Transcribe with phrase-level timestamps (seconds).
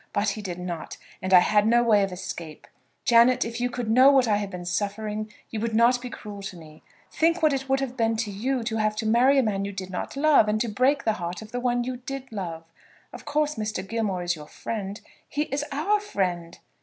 [0.13, 2.65] But he did not, and I had no way of escape.
[3.05, 6.41] Janet, if you could know what I have been suffering, you would not be cruel
[6.41, 6.81] to me.
[7.11, 9.71] Think what it would have been to you to have to marry a man you
[9.71, 12.63] did not love, and to break the heart of one you did love.
[13.13, 13.87] Of course Mr.
[13.87, 16.57] Gilmore is your friend." "He is our friend!"